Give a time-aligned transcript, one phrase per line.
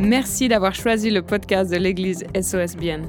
[0.00, 3.02] Merci d'avoir choisi le podcast de l'Église SOSBN.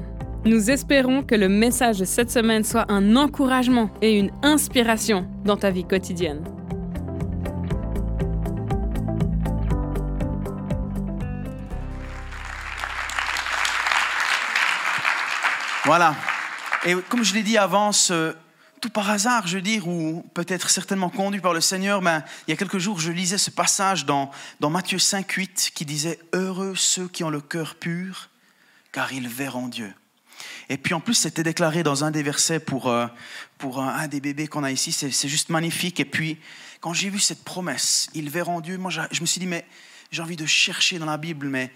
[0.44, 5.56] Nous espérons que le message de cette semaine soit un encouragement et une inspiration dans
[5.56, 6.44] ta vie quotidienne.
[15.86, 16.14] Voilà.
[16.84, 17.90] Et comme je l'ai dit avant,
[18.82, 22.50] tout par hasard, je veux dire, ou peut-être certainement conduit par le Seigneur, ben, il
[22.50, 26.18] y a quelques jours, je lisais ce passage dans, dans Matthieu 5, 8 qui disait
[26.32, 28.28] Heureux ceux qui ont le cœur pur,
[28.90, 29.94] car ils verront Dieu.
[30.68, 33.06] Et puis en plus, c'était déclaré dans un des versets pour, euh,
[33.56, 34.90] pour un, des bébés qu'on a ici.
[34.90, 36.00] C'est juste magnifique.
[36.00, 36.40] Et puis,
[36.80, 39.64] quand j'ai vu cette promesse, ils verront Dieu, moi je me suis dit, mais
[40.10, 41.72] j'ai envie de chercher dans la Bible, mais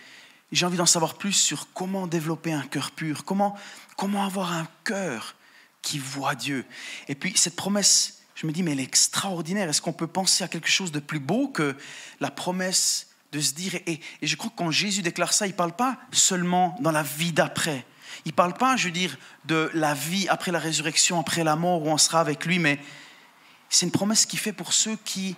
[0.50, 3.56] j'ai envie d'en savoir plus sur comment développer un cœur pur, comment,
[3.96, 5.36] comment avoir un cœur
[5.86, 6.66] qui voit Dieu.
[7.06, 9.68] Et puis cette promesse, je me dis, mais elle est extraordinaire.
[9.68, 11.76] Est-ce qu'on peut penser à quelque chose de plus beau que
[12.18, 15.56] la promesse de se dire, et, je crois que quand Jésus déclare ça, il ne
[15.56, 17.86] parle pas seulement dans la vie d'après.
[18.24, 21.54] Il ne parle pas, je veux dire, de la vie après la résurrection, après la
[21.54, 22.80] mort, où on sera avec lui, mais
[23.68, 25.36] c'est une promesse qu'il fait pour ceux qui,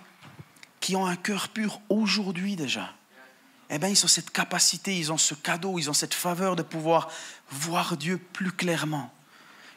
[0.79, 2.91] qui ont un cœur pur aujourd'hui déjà
[3.71, 6.63] eh bien, ils ont cette capacité, ils ont ce cadeau, ils ont cette faveur de
[6.63, 7.07] pouvoir
[7.51, 9.13] voir Dieu plus clairement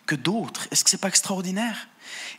[0.06, 0.68] que d'autres.
[0.70, 1.88] Est-ce que ce n'est pas extraordinaire?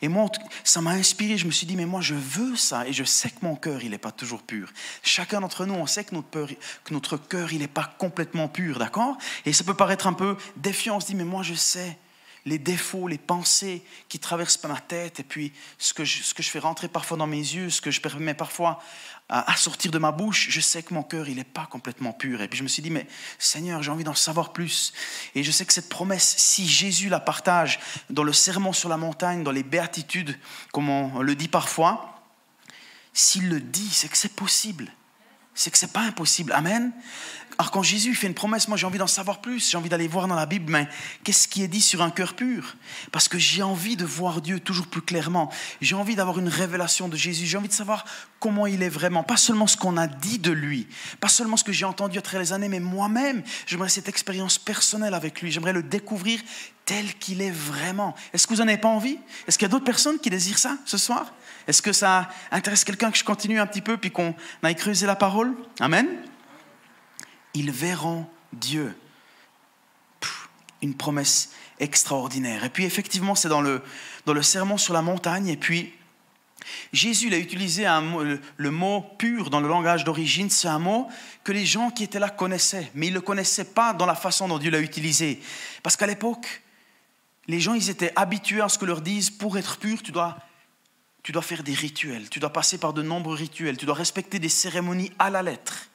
[0.01, 0.29] Et moi,
[0.63, 1.37] ça m'a inspiré.
[1.37, 2.87] Je me suis dit, mais moi, je veux ça.
[2.87, 4.71] Et je sais que mon cœur, il n'est pas toujours pur.
[5.01, 6.47] Chacun d'entre nous, on sait que notre,
[6.83, 9.17] que notre cœur, il n'est pas complètement pur, d'accord?
[9.45, 10.97] Et ça peut paraître un peu défiant.
[10.97, 11.97] On se dit, mais moi, je sais
[12.45, 16.43] les défauts, les pensées qui traversent ma tête, et puis ce que, je, ce que
[16.43, 18.81] je fais rentrer parfois dans mes yeux, ce que je permets parfois
[19.29, 22.41] à, sortir de ma bouche, je sais que mon cœur, il n'est pas complètement pur.
[22.41, 23.07] Et puis je me suis dit, mais
[23.39, 24.93] Seigneur, j'ai envie d'en savoir plus.
[25.33, 28.97] Et je sais que cette promesse, si Jésus la partage dans le sermon sur la
[28.97, 30.37] montagne, dans les béatitudes,
[30.71, 32.21] comme on le dit parfois,
[33.13, 34.91] s'il le dit, c'est que c'est possible.
[35.55, 36.51] C'est que c'est pas impossible.
[36.51, 36.91] Amen.
[37.59, 40.07] Alors quand Jésus fait une promesse, moi j'ai envie d'en savoir plus, j'ai envie d'aller
[40.07, 40.87] voir dans la Bible, mais
[41.23, 42.75] qu'est-ce qui est dit sur un cœur pur?
[43.11, 47.09] Parce que j'ai envie de voir Dieu toujours plus clairement, j'ai envie d'avoir une révélation
[47.09, 48.05] de Jésus, j'ai envie de savoir
[48.39, 50.87] comment il est vraiment, pas seulement ce qu'on a dit de lui,
[51.19, 54.57] pas seulement ce que j'ai entendu à travers les années, mais moi-même, j'aimerais cette expérience
[54.57, 56.41] personnelle avec lui, j'aimerais le découvrir
[56.85, 58.15] tel qu'il est vraiment.
[58.33, 59.17] Est-ce que vous n'en avez pas envie?
[59.47, 61.31] Est-ce qu'il y a d'autres personnes qui désirent ça ce soir?
[61.67, 65.05] Est-ce que ça intéresse quelqu'un que je continue un petit peu puis qu'on aille creuser
[65.05, 65.53] la parole?
[65.79, 66.07] Amen
[67.53, 68.95] ils verront Dieu.
[70.81, 72.65] une promesse extraordinaire.
[72.65, 73.81] Et puis effectivement, c'est dans le,
[74.25, 75.47] dans le sermon sur la montagne.
[75.47, 75.93] Et puis,
[76.91, 78.01] Jésus il a utilisé un
[78.57, 80.49] le, mot pur dans le langage d'origine.
[80.49, 81.07] C'est un mot
[81.45, 84.15] que les gens qui étaient là connaissaient, mais ils ne le connaissaient pas dans la
[84.15, 85.41] façon dont Dieu l'a utilisé.
[85.83, 86.61] Parce qu'à l'époque,
[87.47, 90.37] les gens, ils étaient habitués à ce que leur disent, pour être pur, tu dois,
[91.23, 94.39] tu dois faire des rituels, tu dois passer par de nombreux rituels, tu dois respecter
[94.39, 95.87] des cérémonies à la lettre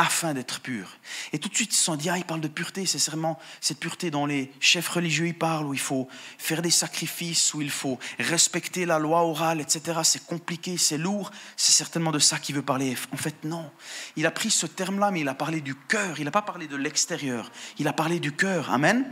[0.00, 0.96] afin d'être pur.
[1.34, 3.38] Et tout de suite, ils se sont dit, ah, il parle de pureté, c'est certainement
[3.60, 7.70] cette pureté dont les chefs religieux parlent, où il faut faire des sacrifices, où il
[7.70, 10.00] faut respecter la loi orale, etc.
[10.04, 12.96] C'est compliqué, c'est lourd, c'est certainement de ça qu'il veut parler.
[13.12, 13.70] En fait, non.
[14.16, 16.66] Il a pris ce terme-là, mais il a parlé du cœur, il n'a pas parlé
[16.66, 18.70] de l'extérieur, il a parlé du cœur.
[18.70, 19.04] Amen.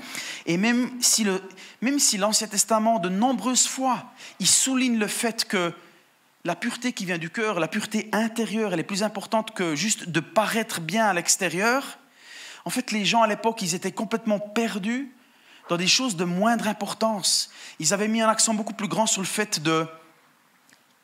[0.46, 1.26] Et même si,
[1.82, 5.74] même si l'Ancien Testament, de nombreuses fois, il souligne le fait que
[6.48, 10.08] la pureté qui vient du cœur, la pureté intérieure, elle est plus importante que juste
[10.08, 11.98] de paraître bien à l'extérieur.
[12.64, 15.12] En fait, les gens à l'époque, ils étaient complètement perdus
[15.68, 17.50] dans des choses de moindre importance.
[17.80, 19.86] Ils avaient mis un accent beaucoup plus grand sur le fait de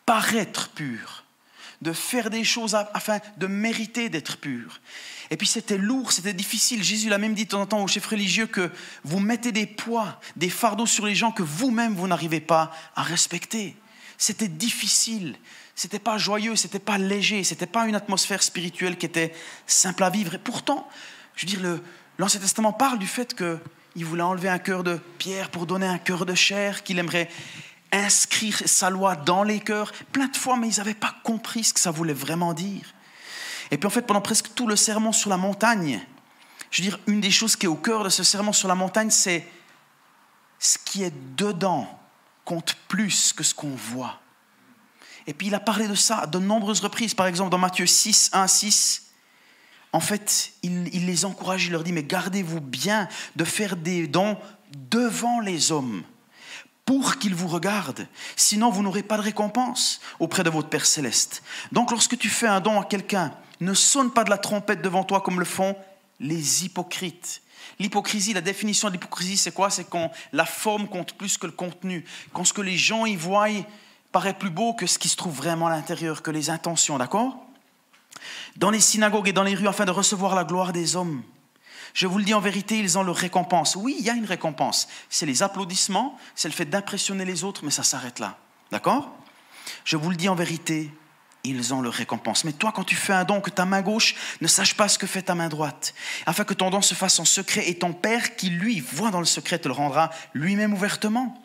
[0.07, 1.25] paraître pur,
[1.83, 4.81] de faire des choses afin de mériter d'être pur.
[5.29, 6.83] Et puis c'était lourd, c'était difficile.
[6.83, 8.71] Jésus l'a même dit de temps en temps aux chefs religieux que
[9.05, 13.03] vous mettez des poids, des fardeaux sur les gens que vous-même vous, n'arrivez pas à
[13.03, 13.77] respecter.
[14.19, 15.37] C'était difficile,
[15.75, 19.35] c'était pas joyeux, c'était pas léger, c'était pas une atmosphère spirituelle qui était
[19.67, 20.35] simple à vivre.
[20.35, 20.89] Et pourtant,
[21.35, 21.81] je veux dire,
[22.19, 25.99] l'Ancien Testament parle du fait qu'il voulait enlever un cœur de pierre pour donner un
[25.99, 27.29] cœur de chair, qu'il aimerait
[27.93, 31.75] inscrire sa loi dans les cœurs, plein de fois, mais ils n'avaient pas compris ce
[31.75, 32.93] que ça voulait vraiment dire.
[33.71, 36.05] Et puis en fait, pendant presque tout le sermon sur la montagne,
[36.71, 38.75] je veux dire, une des choses qui est au cœur de ce sermon sur la
[38.75, 39.47] montagne, c'est
[40.59, 41.89] ce qui est dedans
[42.45, 44.21] compte plus que ce qu'on voit.
[45.27, 47.15] Et puis il a parlé de ça de nombreuses reprises.
[47.15, 49.03] Par exemple, dans Matthieu 6, 1, 6,
[49.93, 54.37] en fait, il les encourage, il leur dit, mais gardez-vous bien de faire des dons
[54.91, 56.03] devant les hommes
[56.85, 58.07] pour qu'ils vous regardent.
[58.37, 61.43] Sinon, vous n'aurez pas de récompense auprès de votre Père céleste.
[61.73, 65.05] Donc, lorsque tu fais un don à quelqu'un, ne sonne pas de la trompette devant
[65.05, 65.77] toi comme le font
[66.21, 67.43] les hypocrites.
[67.79, 69.71] L'hypocrisie, la définition de l'hypocrisie, c'est quoi?
[69.71, 73.17] C'est quand la forme compte plus que le contenu, quand ce que les gens y
[73.17, 73.49] voient
[74.13, 77.37] paraît plus beau que ce qui se trouve vraiment à l'intérieur, que les intentions, d'accord?
[78.57, 81.23] Dans les synagogues et dans les rues afin de recevoir la gloire des hommes.
[81.95, 83.77] Je vous le dis en vérité, ils ont leur récompense.
[83.77, 84.89] Oui, il y a une récompense.
[85.09, 88.39] C'est les applaudissements, c'est le fait d'impressionner les autres, mais ça s'arrête là.
[88.71, 89.17] D'accord?
[89.85, 90.91] Je vous le dis en vérité,
[91.45, 92.45] ils ont leur récompense.
[92.45, 94.99] Mais toi, quand tu fais un don, que ta main gauche ne sache pas ce
[94.99, 95.95] que fait ta main droite,
[96.27, 99.21] afin que ton don se fasse en secret, et ton Père qui, lui, voit dans
[99.21, 101.41] le secret, te le rendra lui-même ouvertement.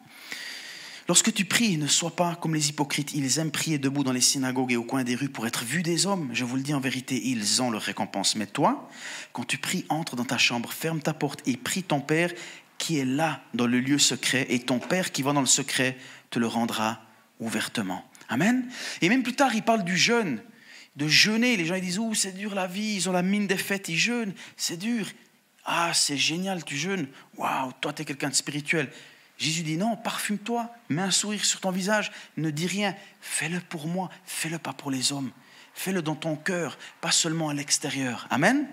[1.09, 3.13] Lorsque tu pries, ne sois pas comme les hypocrites.
[3.15, 5.81] Ils aiment prier debout dans les synagogues et au coin des rues pour être vus
[5.81, 6.29] des hommes.
[6.33, 8.35] Je vous le dis en vérité, ils ont leur récompense.
[8.35, 8.87] Mais toi,
[9.33, 12.31] quand tu pries, entre dans ta chambre, ferme ta porte et prie ton Père
[12.77, 14.45] qui est là dans le lieu secret.
[14.49, 15.97] Et ton Père qui va dans le secret
[16.29, 16.99] te le rendra
[17.39, 18.08] ouvertement.
[18.29, 18.69] Amen.
[19.01, 20.41] Et même plus tard, il parle du jeûne,
[20.95, 21.57] de jeûner.
[21.57, 23.89] Les gens ils disent, ouh, c'est dur la vie, ils ont la mine des fêtes,
[23.89, 25.07] ils jeûnent, c'est dur.
[25.65, 27.07] Ah, c'est génial, tu jeûnes.
[27.37, 28.89] Waouh, toi, tu es quelqu'un de spirituel.
[29.37, 33.87] Jésus dit non, parfume-toi, mets un sourire sur ton visage, ne dis rien, fais-le pour
[33.87, 35.31] moi, fais-le pas pour les hommes,
[35.73, 38.27] fais-le dans ton cœur, pas seulement à l'extérieur.
[38.29, 38.67] Amen.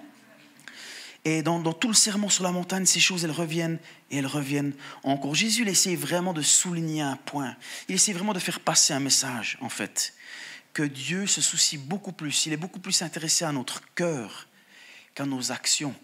[1.24, 3.78] Et dans, tout le sermon sur la montagne, ces choses, elles reviennent
[4.10, 5.34] et elles reviennent encore.
[5.34, 7.56] Jésus, il essaie vraiment de souligner un point.
[7.88, 10.14] Il essaie vraiment de faire passer un message, en fait.
[10.72, 14.46] Que Dieu se soucie beaucoup plus, il est beaucoup plus intéressé à notre cœur
[15.14, 15.94] qu'à nos actions.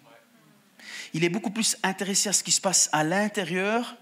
[1.13, 3.97] Il est beaucoup plus intéressé à ce qui se passe à l'intérieur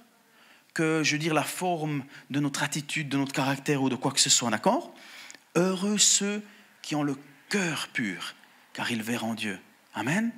[0.75, 4.13] que, je veux dire, la forme de notre attitude, de notre caractère ou de quoi
[4.13, 4.95] que ce soit, d'accord?
[5.57, 6.43] Heureux ceux
[6.83, 7.17] qui ont le
[7.49, 8.35] cœur pur,
[8.73, 9.59] car ils verront Dieu.
[9.95, 10.31] Amen?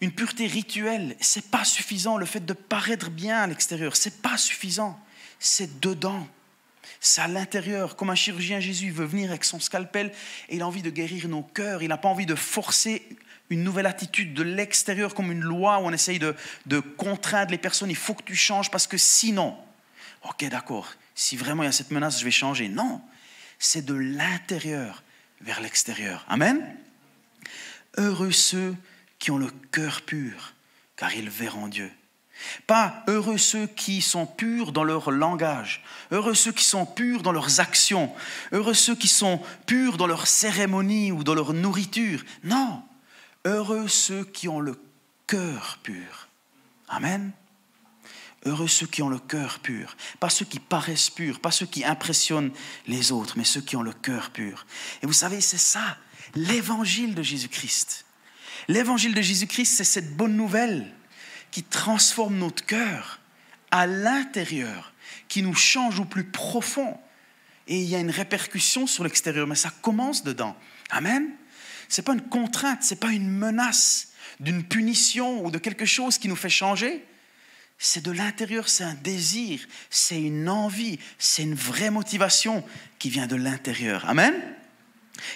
[0.00, 2.16] Une pureté rituelle, c'est pas suffisant.
[2.16, 4.98] Le fait de paraître bien à l'extérieur, c'est pas suffisant.
[5.40, 6.26] C'est dedans.
[7.00, 7.96] C'est à l'intérieur.
[7.96, 10.12] Comme un chirurgien, Jésus veut venir avec son scalpel
[10.48, 11.82] et il a envie de guérir nos cœurs.
[11.82, 13.02] Il n'a pas envie de forcer
[13.50, 16.34] une nouvelle attitude de l'extérieur comme une loi où on essaye de,
[16.66, 17.90] de, contraindre les personnes.
[17.90, 19.56] Il faut que tu changes parce que sinon,
[20.28, 22.68] ok d'accord, si vraiment il y a cette menace, je vais changer.
[22.68, 23.00] Non,
[23.58, 25.02] c'est de l'intérieur
[25.40, 26.24] vers l'extérieur.
[26.28, 26.76] Amen.
[27.96, 28.74] Heureux ceux
[29.18, 30.54] qui ont le cœur pur,
[30.96, 31.90] car ils verront Dieu.
[32.68, 35.82] Pas heureux ceux qui sont purs dans leur langage,
[36.12, 38.12] heureux ceux qui sont purs dans leurs actions,
[38.52, 42.22] heureux ceux qui sont purs dans leur cérémonie ou dans leur nourriture.
[42.44, 42.82] Non,
[43.44, 44.78] Heureux ceux qui ont le
[45.26, 46.28] cœur pur.
[46.88, 47.32] Amen.
[48.44, 49.96] Heureux ceux qui ont le cœur pur.
[50.20, 52.52] Pas ceux qui paraissent purs, pas ceux qui impressionnent
[52.86, 54.66] les autres, mais ceux qui ont le cœur pur.
[55.02, 55.96] Et vous savez, c'est ça,
[56.34, 58.04] l'évangile de Jésus-Christ.
[58.66, 60.92] L'évangile de Jésus-Christ, c'est cette bonne nouvelle
[61.50, 63.20] qui transforme notre cœur
[63.70, 64.92] à l'intérieur,
[65.28, 66.98] qui nous change au plus profond.
[67.68, 70.56] Et il y a une répercussion sur l'extérieur, mais ça commence dedans.
[70.90, 71.30] Amen
[71.96, 74.08] n'est pas une contrainte, ce n'est pas une menace
[74.40, 77.04] d'une punition ou de quelque chose qui nous fait changer.
[77.78, 82.64] C'est de l'intérieur, c'est un désir, c'est une envie, c'est une vraie motivation
[82.98, 84.08] qui vient de l'intérieur.
[84.08, 84.34] Amen.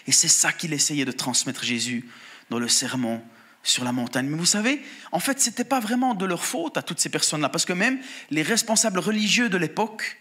[0.07, 2.05] Et c'est ça qu'il essayait de transmettre Jésus
[2.53, 3.23] dans le sermon
[3.63, 4.27] sur la montagne.
[4.27, 7.09] Mais vous savez, en fait, ce n'était pas vraiment de leur faute à toutes ces
[7.09, 7.99] personnes-là, parce que même
[8.31, 10.19] les responsables religieux de l'époque,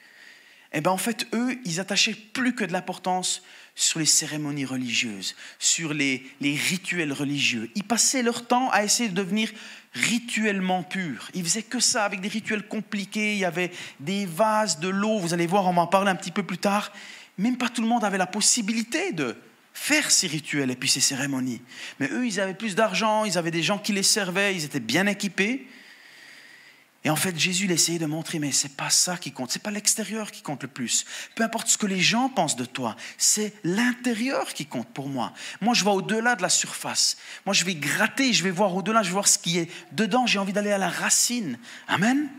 [0.73, 3.43] eh ben, en fait, eux, ils attachaient plus que de l'importance
[3.75, 7.69] sur les cérémonies religieuses, sur les, rituels religieux.
[7.75, 9.51] Ils passaient leur temps à essayer de devenir
[9.93, 11.29] rituellement purs.
[11.33, 13.33] Ils faisaient que ça avec des rituels compliqués.
[13.33, 15.19] Il y avait des vases, de l'eau.
[15.19, 16.93] Vous allez voir, on va en parler un petit peu plus tard.
[17.37, 19.35] Même pas tout le monde avait la possibilité de
[19.73, 21.61] faire ces rituels et puis ces cérémonies.
[21.99, 24.79] Mais eux, ils avaient plus d'argent, ils avaient des gens qui les servaient, ils étaient
[24.79, 25.67] bien équipés.
[27.03, 29.71] Et en fait, Jésus essayait de montrer, mais c'est pas ça qui compte, c'est pas
[29.71, 31.05] l'extérieur qui compte le plus.
[31.35, 35.33] Peu importe ce que les gens pensent de toi, c'est l'intérieur qui compte pour moi.
[35.61, 37.17] Moi, je vais au-delà de la surface.
[37.47, 40.27] Moi, je vais gratter, je vais voir au-delà, je vais voir ce qui est dedans.
[40.27, 41.57] J'ai envie d'aller à la racine.
[41.87, 42.29] Amen.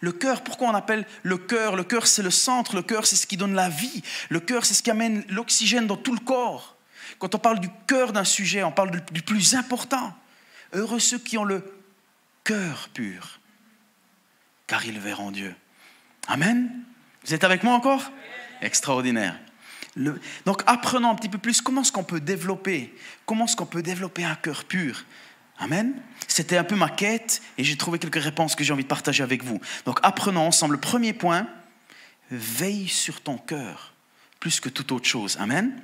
[0.00, 1.76] Le cœur, pourquoi on appelle le cœur?
[1.76, 2.74] Le cœur, c'est le centre.
[2.74, 4.02] Le cœur, c'est ce qui donne la vie.
[4.28, 6.76] Le cœur, c'est ce qui amène l'oxygène dans tout le corps.
[7.18, 10.14] Quand on parle du cœur d'un sujet, on parle du plus important.
[10.72, 11.62] Heureux ceux qui ont le
[12.44, 13.40] cœur pur,
[14.66, 15.54] car ils verront Dieu.
[16.28, 16.70] Amen.
[17.24, 18.10] Vous êtes avec moi encore?
[18.60, 19.38] Extraordinaire.
[20.44, 23.82] donc apprenons un petit peu plus comment est-ce qu'on peut développer, comment est-ce qu'on peut
[23.82, 25.04] développer un cœur pur.
[25.58, 25.94] Amen.
[26.28, 29.22] C'était un peu ma quête et j'ai trouvé quelques réponses que j'ai envie de partager
[29.22, 29.60] avec vous.
[29.84, 30.74] Donc apprenons ensemble.
[30.74, 31.48] Le premier point,
[32.30, 33.94] veille sur ton cœur
[34.40, 35.36] plus que toute autre chose.
[35.40, 35.80] Amen.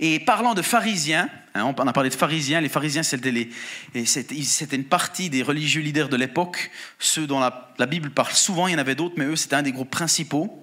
[0.00, 5.30] Et parlant de pharisiens, hein, on a parlé de pharisiens, les pharisiens c'était une partie
[5.30, 8.78] des religieux leaders de l'époque, ceux dont la, la, Bible parle souvent, il y en
[8.78, 10.62] avait d'autres, mais eux c'était un des groupes principaux.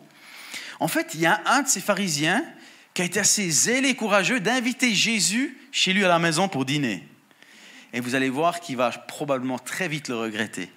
[0.79, 2.43] En fait, il y a un de ces pharisiens
[2.93, 6.65] qui a été assez zélé et courageux d'inviter Jésus chez lui à la maison pour
[6.65, 7.07] dîner.
[7.93, 10.71] Et vous allez voir qu'il va probablement très vite le regretter.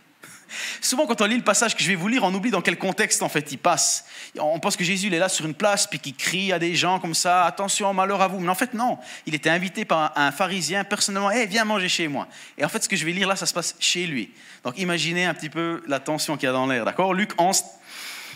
[0.81, 2.79] Souvent, quand on lit le passage que je vais vous lire, on oublie dans quel
[2.79, 4.07] contexte en fait il passe.
[4.39, 6.75] On pense que Jésus il est là sur une place, puis qu'il crie à des
[6.75, 8.39] gens comme ça, attention, malheur à vous.
[8.41, 8.99] Mais en fait, non.
[9.27, 12.29] Il était invité par un pharisien personnellement, hé, viens manger chez moi.
[12.59, 14.33] Et en fait, ce que je vais lire là, ça se passe chez lui.
[14.63, 17.15] Donc imaginez un petit peu la tension qu'il y a dans l'air, d'accord?
[17.15, 17.63] Luc 11,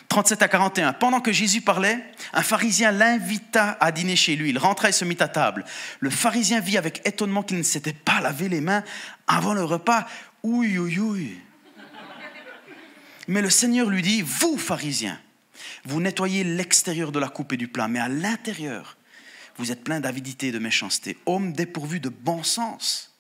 [0.08, 0.94] 37 à 41.
[0.94, 4.50] Pendant que Jésus parlait, un pharisien l'invita à dîner chez lui.
[4.50, 5.64] Il rentra et se mit à table.
[6.00, 8.82] Le pharisien vit avec étonnement qu'il ne s'était pas lavé les mains
[9.26, 10.06] avant le repas.
[10.42, 11.38] Ouï, ouï, ouï.
[13.26, 15.20] Mais le Seigneur lui dit, vous, pharisiens,
[15.84, 18.96] vous nettoyez l'extérieur de la coupe et du plat, mais à l'intérieur,
[19.56, 23.14] vous êtes plein d'avidité et de méchanceté, homme dépourvu de bon sens.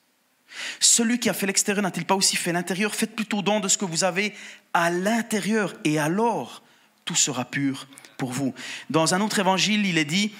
[0.80, 2.94] Celui qui a fait l'extérieur n'a-t-il pas aussi fait l'intérieur?
[2.94, 4.34] Faites plutôt don de ce que vous avez
[4.72, 6.62] à l'intérieur, et alors
[7.08, 7.86] tout sera pur
[8.18, 8.52] pour vous.
[8.90, 10.30] Dans un autre évangile, il est dit,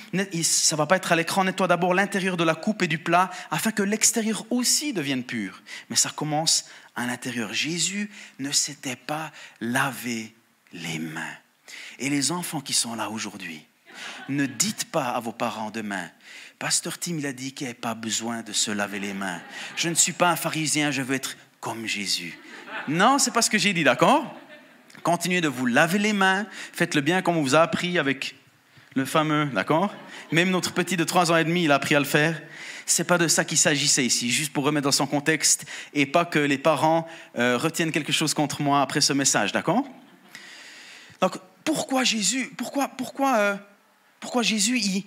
[0.43, 3.31] ça va pas être à l'écran, nettoie d'abord l'intérieur de la coupe et du plat,
[3.51, 5.63] afin que l'extérieur aussi devienne pur.
[5.89, 7.55] Mais ça commence à l'intérieur.
[7.55, 9.33] Jésus ne s'était pas
[9.63, 10.35] lavé
[10.75, 11.37] les mains.
[11.99, 13.65] Et les enfants qui sont là aujourd'hui,
[14.29, 16.11] ne dites pas à vos parents demain,
[16.59, 19.41] Pasteur Tim, il a dit qu'il n'y avait pas besoin de se laver les mains.
[19.77, 22.39] Je ne suis pas un pharisien, je veux être comme Jésus.
[22.89, 24.39] Non, c'est pas ce que j'ai dit, d'accord?
[25.09, 28.35] Continuez de vous laver les mains, faites-le bien comme on vous a appris avec
[28.95, 29.95] le fameux, d'accord?
[30.33, 32.38] Même notre petit de trois ans et demi, il a appris à le faire.
[32.85, 36.27] C'est pas de ça qu'il s'agissait ici, juste pour remettre dans son contexte et pas
[36.27, 39.88] que les parents euh, retiennent quelque chose contre moi après ce message, d'accord?
[41.23, 43.57] Donc, pourquoi Jésus, pourquoi, pourquoi, euh,
[44.21, 45.05] pourquoi Jésus, il,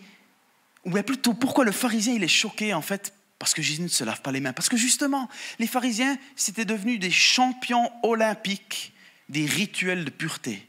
[1.03, 4.23] plutôt, pourquoi le pharisien, il est choqué en fait parce que Jésus ne se lave
[4.23, 4.53] pas les mains?
[4.53, 5.29] Parce que justement,
[5.59, 8.95] les pharisiens, c'était devenus des champions olympiques
[9.31, 10.67] des rituels de pureté.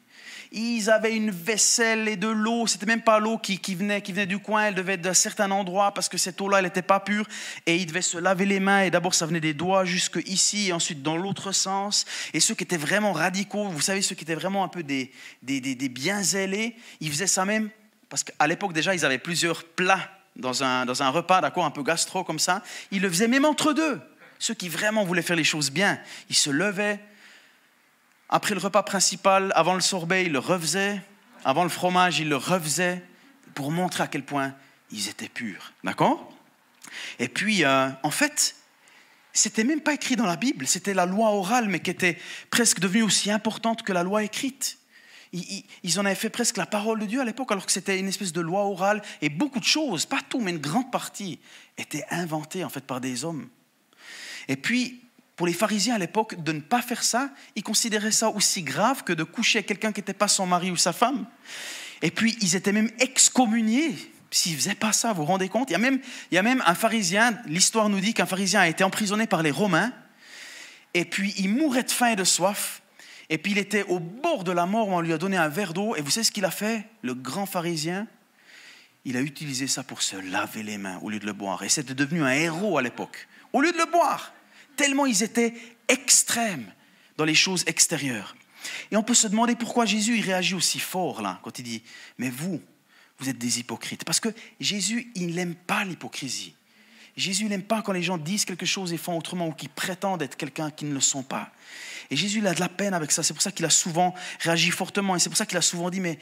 [0.55, 2.67] Ils avaient une vaisselle et de l'eau.
[2.67, 4.67] C'était même pas l'eau qui, venait, qui venait du coin.
[4.67, 7.27] Elle devait être d'un certain endroit parce que cette eau-là, elle n'était pas pure.
[7.65, 8.83] Et ils devaient se laver les mains.
[8.83, 12.05] Et d'abord, ça venait des doigts jusque ici, et ensuite dans l'autre sens.
[12.35, 15.11] Et ceux qui étaient vraiment radicaux, vous savez, ceux qui étaient vraiment un peu des,
[15.43, 17.71] des, bien zélés, ils faisaient ça même
[18.13, 21.71] parce qu'à l'époque déjà, ils avaient plusieurs plats dans un, dans un repas, d'accord, un
[21.71, 22.63] peu gastro comme ça.
[22.91, 23.99] Ils le faisaient même entre deux.
[24.39, 27.01] Ceux qui vraiment voulaient faire les choses bien, ils se levaient,
[28.33, 31.03] après le repas principal, avant le sorbet, il le refaisait.
[31.45, 33.05] Avant le fromage, il le refaisait
[33.55, 34.55] pour montrer à quel point
[34.91, 35.75] ils étaient purs.
[35.85, 36.33] D'accord?
[37.19, 38.57] Et puis, euh, en fait,
[39.35, 40.67] c'était même pas écrit dans la Bible.
[40.67, 42.17] C'était la loi orale, mais qui était
[42.49, 44.79] presque devenue aussi importante que la loi écrite.
[45.35, 48.09] Ils en avaient fait presque la parole de Dieu à l'époque, alors que c'était une
[48.09, 49.03] espèce de loi orale.
[49.21, 51.39] Et beaucoup de choses, pas tout, mais une grande partie,
[51.77, 53.51] étaient inventées en fait par des hommes.
[54.49, 55.02] Et puis,
[55.43, 59.03] pour les pharisiens à l'époque, de ne pas faire ça, ils considéraient ça aussi grave
[59.03, 61.27] que de coucher quelqu'un qui n'était pas son mari ou sa femme.
[62.01, 63.97] Et puis, ils étaient même excommuniés
[64.31, 65.71] s'ils ne faisaient pas ça, vous vous rendez compte?
[65.71, 65.99] Il y, a même,
[66.31, 69.43] il y a même un pharisien, l'histoire nous dit qu'un pharisien a été emprisonné par
[69.43, 69.93] les Romains,
[70.95, 72.81] et puis il mourait de faim et de soif,
[73.29, 75.75] et puis il était au bord de la mort, on lui a donné un verre
[75.75, 78.07] d'eau, et vous savez ce qu'il a fait, le grand pharisien
[79.05, 81.69] Il a utilisé ça pour se laver les mains au lieu de le boire, et
[81.69, 84.33] c'était devenu un héros à l'époque, au lieu de le boire
[84.77, 85.55] tellement ils étaient
[85.89, 86.73] extrêmes
[87.17, 88.37] dans les choses extérieures.
[88.91, 91.83] Et on peut se demander pourquoi Jésus il réagit aussi fort là, quand il dit,
[92.19, 92.61] mais vous,
[93.19, 94.05] vous êtes des hypocrites.
[94.05, 94.29] Parce que
[94.61, 96.55] Jésus, il n'aime pas l'hypocrisie.
[97.17, 100.23] Jésus n'aime pas quand les gens disent quelque chose et font autrement ou qui prétendent
[100.23, 101.51] être quelqu'un qui ne le sont pas.
[102.11, 103.23] Et Jésus, il a de la peine avec ça.
[103.23, 105.17] C'est pour ça qu'il a souvent réagi fortement.
[105.17, 106.19] Et c'est pour ça qu'il a souvent dit, mais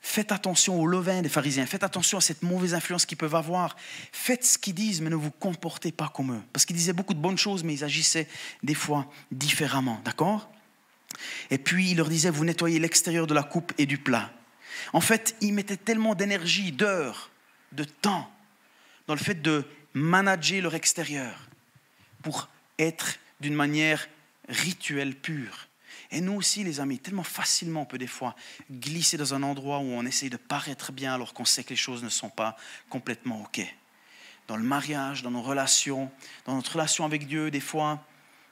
[0.00, 3.76] Faites attention au levain des pharisiens, faites attention à cette mauvaise influence qu'ils peuvent avoir.
[4.12, 6.42] Faites ce qu'ils disent, mais ne vous comportez pas comme eux.
[6.52, 8.28] Parce qu'ils disaient beaucoup de bonnes choses, mais ils agissaient
[8.62, 10.00] des fois différemment.
[10.04, 10.50] D'accord?
[11.50, 14.30] Et puis il leur disait, vous nettoyez l'extérieur de la coupe et du plat.
[14.92, 17.30] En fait, ils mettaient tellement d'énergie, d'heures,
[17.72, 18.30] de temps
[19.06, 19.64] dans le fait de
[19.94, 21.48] manager leur extérieur
[22.22, 22.48] pour
[22.78, 24.08] être d'une manière
[24.48, 25.68] rituelle pure
[26.14, 28.36] et nous aussi, les amis, tellement facilement on peut des fois
[28.70, 31.76] glisser dans un endroit où on essaye de paraître bien alors qu'on sait que les
[31.76, 32.56] choses ne sont pas
[32.88, 33.60] complètement OK.
[34.46, 36.12] Dans le mariage, dans nos relations,
[36.44, 38.06] dans notre relation avec Dieu, des fois,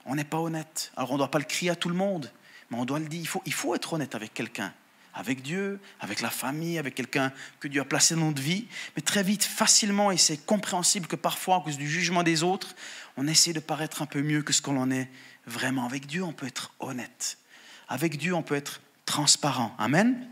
[0.05, 0.91] on n'est pas honnête.
[0.97, 2.33] Alors on ne doit pas le crier à tout le monde,
[2.69, 3.21] mais on doit le dire.
[3.21, 4.73] Il faut, il faut être honnête avec quelqu'un
[5.15, 8.65] avec Dieu, avec la famille, avec quelqu'un que Dieu a placé dans notre vie.
[8.95, 12.75] Mais très vite, facilement, et c'est compréhensible que parfois, à cause du jugement des autres,
[13.15, 15.07] on essaie de paraître un peu mieux que ce qu'on en est
[15.45, 15.85] vraiment.
[15.85, 17.37] Avec Dieu, on peut être honnête.
[17.87, 19.75] Avec Dieu, on peut être transparent.
[19.77, 20.27] Amen.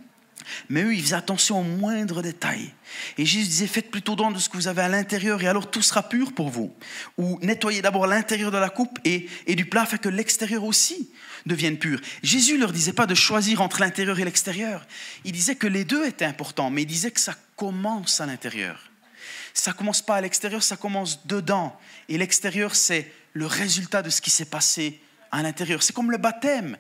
[0.69, 2.73] Mais eux, ils faisaient attention aux moindres détails.
[3.17, 5.69] Et Jésus disait, faites plutôt don de ce que vous avez à l'intérieur et alors
[5.69, 6.73] tout sera pur pour vous.
[7.17, 11.09] Ou nettoyez d'abord l'intérieur de la coupe et, du plat afin que l'extérieur aussi
[11.45, 11.99] devienne pur.
[12.23, 14.85] Jésus ne leur disait pas de choisir entre l'intérieur et l'extérieur.
[15.25, 18.89] Il disait que les deux étaient importants, mais il disait que ça commence à l'intérieur.
[19.53, 21.77] Ça commence pas à l'extérieur, ça commence dedans.
[22.09, 25.83] Et l'extérieur, c'est le résultat de ce qui s'est passé à l'intérieur.
[25.83, 26.77] C'est comme le baptême.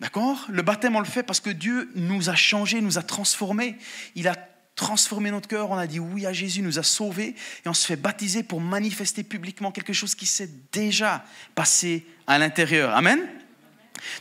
[0.00, 0.46] D'accord?
[0.48, 3.76] Le baptême, on le fait parce que Dieu nous a changés, nous a transformés.
[4.14, 4.36] Il a
[4.78, 7.84] transformé notre cœur, on a dit oui à Jésus, nous a sauvés, et on se
[7.84, 11.24] fait baptiser pour manifester publiquement quelque chose qui s'est déjà
[11.56, 12.94] passé à l'intérieur.
[12.94, 13.18] Amen?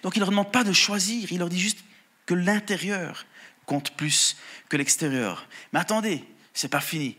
[0.01, 1.79] Donc il ne leur demande pas de choisir, il leur dit juste
[2.25, 3.27] que l'intérieur
[3.67, 4.35] compte plus
[4.67, 5.47] que l'extérieur.
[5.73, 7.17] Mais attendez, c'est pas fini.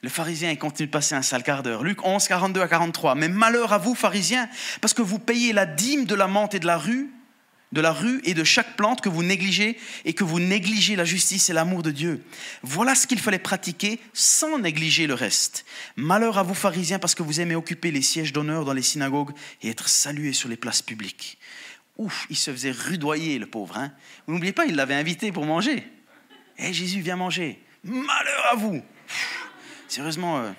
[0.00, 1.84] Le pharisien il continue de passer un sale quart d'heure.
[1.84, 3.14] Luc 11, 42 à 43.
[3.16, 4.48] Mais malheur à vous, pharisiens,
[4.80, 7.10] parce que vous payez la dîme de la menthe et de la rue,
[7.72, 11.04] de la rue et de chaque plante que vous négligez et que vous négligez la
[11.04, 12.22] justice et l'amour de Dieu.
[12.62, 15.64] Voilà ce qu'il fallait pratiquer sans négliger le reste.
[15.96, 19.32] Malheur à vous pharisiens parce que vous aimez occuper les sièges d'honneur dans les synagogues
[19.62, 21.38] et être salués sur les places publiques.
[21.98, 23.76] Ouf, il se faisait rudoyer le pauvre.
[23.76, 23.92] Hein
[24.26, 25.86] vous n'oubliez pas, il l'avait invité pour manger.
[26.58, 27.62] Eh Jésus, viens manger.
[27.84, 28.82] Malheur à vous.
[29.88, 30.52] sérieusement, euh,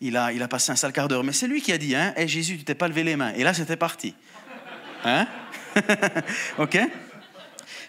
[0.00, 1.24] il, a, il a passé un sale quart d'heure.
[1.24, 3.32] Mais c'est lui qui a dit, hein, hey, Jésus, tu t'es pas levé les mains.
[3.34, 4.14] Et là, c'était parti.
[5.04, 5.26] Hein?
[6.58, 6.78] ok?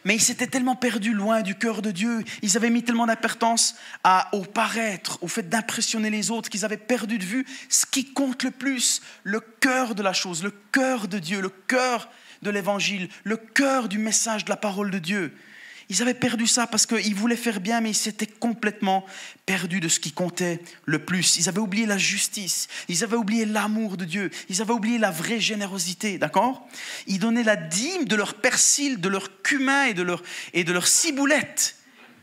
[0.04, 3.76] Mais ils s'étaient tellement perdus loin du cœur de Dieu, ils avaient mis tellement d'importance
[4.32, 8.44] au paraître, au fait d'impressionner les autres, qu'ils avaient perdu de vue ce qui compte
[8.44, 12.10] le plus, le cœur de la chose, le cœur de Dieu, le cœur
[12.42, 15.36] de l'évangile, le cœur du message de la parole de Dieu.
[15.92, 19.06] Ils avaient perdu ça parce qu'ils voulaient faire bien, mais ils s'étaient complètement
[19.46, 21.36] perdus de ce qui comptait le plus.
[21.36, 25.12] Ils avaient oublié la justice, ils avaient oublié l'amour de Dieu, ils avaient oublié la
[25.12, 26.66] vraie générosité, d'accord?
[27.08, 30.72] Ils donnaient la dîme de leur persil, de leur cumin et de leur, et de
[30.72, 31.76] leur ciboulette.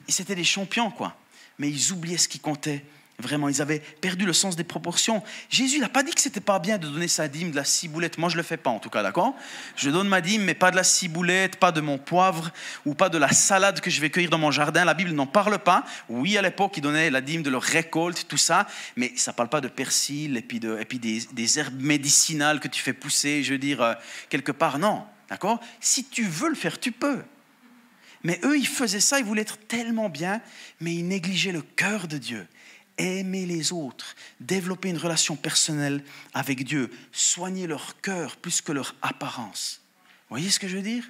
[0.08, 1.20] Et c'était des champions, quoi.
[1.58, 2.82] Mais ils oubliaient ce qui comptait
[3.20, 5.24] Vraiment, ils avaient perdu le sens des proportions.
[5.50, 8.16] Jésus n'a pas dit que c'était pas bien de donner sa dîme de la ciboulette.
[8.16, 9.34] Moi, je le fais pas, en tout cas, d'accord?
[9.74, 12.52] Je donne ma dîme, mais pas de la ciboulette, pas de mon poivre
[12.86, 14.84] ou pas de la salade que je vais cueillir dans mon jardin.
[14.84, 15.84] La Bible n'en parle pas.
[16.08, 19.48] Oui, à l'époque, ils donnaient la dîme de leur récolte, tout ça, mais ça parle
[19.48, 23.42] pas de persil et puis, de, et puis des, herbes médicinales que tu fais pousser,
[23.42, 23.94] je veux dire, euh,
[24.28, 24.78] quelque part.
[24.78, 25.58] Non, d'accord?
[25.80, 27.24] Si tu veux le faire, tu peux.
[28.22, 30.40] Mais eux, ils faisaient ça, ils voulaient être tellement bien,
[30.80, 32.46] mais ils négligeaient le cœur de Dieu
[32.98, 38.94] aimer les autres, développer une relation personnelle avec Dieu, soigner leur cœur plus que leur
[39.02, 39.80] apparence.
[40.28, 41.04] Vous voyez ce que je veux dire?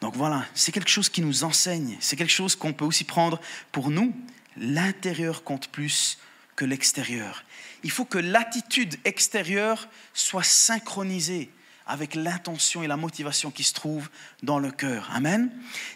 [0.00, 3.40] Donc voilà, c'est quelque chose qui nous enseigne, c'est quelque chose qu'on peut aussi prendre
[3.72, 4.14] pour nous.
[4.56, 6.18] L'intérieur compte plus
[6.54, 7.44] que l'extérieur.
[7.82, 11.50] Il faut que l'attitude extérieure soit synchronisée
[11.86, 14.08] avec l'intention et la motivation qui se trouvent
[14.42, 15.08] dans le cœur.
[15.12, 15.50] Amen.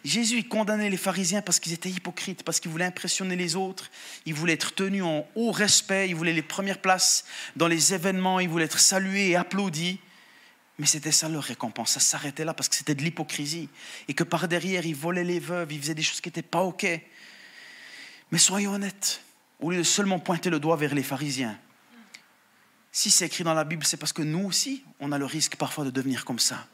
[0.04, 3.90] Jésus condamnait les pharisiens parce qu'ils étaient hypocrites, parce qu'ils voulaient impressionner les autres,
[4.24, 7.24] ils voulaient être tenus en haut respect, ils voulaient les premières places
[7.56, 9.98] dans les événements, ils voulaient être salués et applaudis.
[10.78, 13.68] Mais c'était ça leur récompense, ça s'arrêtait là parce que c'était de l'hypocrisie.
[14.08, 16.62] Et que par derrière, ils volaient les veuves, ils faisaient des choses qui n'étaient pas
[16.62, 16.86] OK.
[18.30, 19.22] Mais soyons honnêtes,
[19.58, 21.58] au lieu de seulement pointer le doigt vers les pharisiens,
[22.92, 25.56] si c'est écrit dans la Bible, c'est parce que nous aussi, on a le risque
[25.56, 26.66] parfois de devenir comme ça,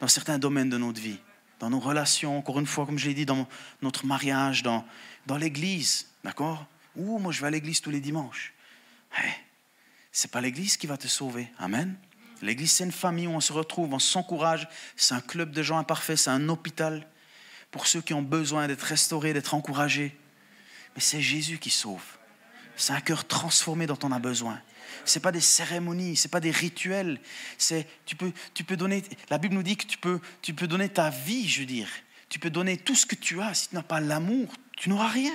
[0.00, 1.18] dans certains domaines de notre vie,
[1.58, 3.48] dans nos relations, encore une fois, comme je l'ai dit, dans
[3.82, 4.84] notre mariage, dans,
[5.26, 6.66] dans l'église, d'accord?
[6.96, 8.52] Ou moi je vais à l'église tous les dimanches.
[9.16, 9.32] Hey,
[10.12, 11.48] c'est pas l'église qui va te sauver.
[11.58, 11.96] Amen.
[12.42, 14.68] L'église, c'est une famille où on se retrouve, on s'encourage.
[14.96, 17.06] C'est un club de gens imparfaits, c'est un hôpital
[17.70, 20.16] pour ceux qui ont besoin d'être restaurés, d'être encouragés.
[20.94, 22.04] Mais c'est Jésus qui sauve.
[22.76, 24.60] C'est un cœur transformé dont on a besoin
[25.04, 27.20] c'est pas des cérémonies, c'est pas des rituels.
[27.58, 29.02] C'est tu peux tu peux donner.
[29.30, 31.88] La Bible nous dit que tu peux tu peux donner ta vie, je veux dire.
[32.28, 33.54] Tu peux donner tout ce que tu as.
[33.54, 35.34] Si tu n'as pas l'amour, tu n'auras rien.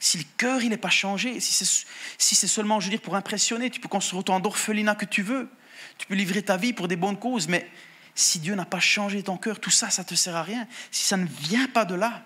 [0.00, 1.86] Si le cœur il n'est pas changé, si c'est
[2.18, 5.48] si c'est seulement, je dire, pour impressionner, tu peux construire autant d'orphelinats que tu veux.
[5.96, 7.68] Tu peux livrer ta vie pour des bonnes causes, mais
[8.14, 10.66] si Dieu n'a pas changé ton cœur, tout ça, ça te sert à rien.
[10.90, 12.24] Si ça ne vient pas de là,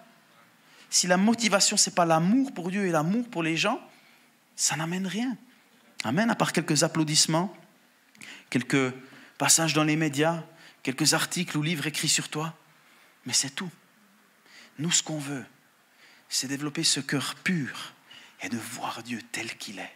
[0.91, 3.81] si la motivation c'est pas l'amour pour Dieu et l'amour pour les gens,
[4.57, 5.37] ça n'amène rien.
[6.05, 7.57] Amen, à part quelques applaudissements,
[8.51, 8.93] quelques
[9.39, 10.43] passages dans les médias,
[10.83, 12.57] quelques articles ou livres écrits sur toi.
[13.25, 13.71] Mais c'est tout.
[14.79, 15.45] Nous, ce qu'on veut,
[16.29, 17.93] c'est développer ce cœur pur
[18.41, 19.93] et de voir Dieu tel qu'il est.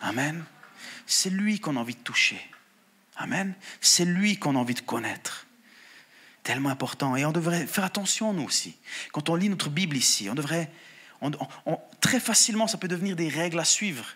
[0.00, 0.44] Amen.
[1.06, 2.40] C'est lui qu'on a envie de toucher.
[3.16, 3.54] Amen.
[3.80, 5.46] C'est lui qu'on a envie de connaître.
[6.42, 7.14] Tellement important.
[7.14, 8.76] Et on devrait faire attention, nous aussi.
[9.12, 10.72] Quand on lit notre Bible ici, on devrait...
[12.00, 14.06] très facilement, ça peut devenir des règles à suivre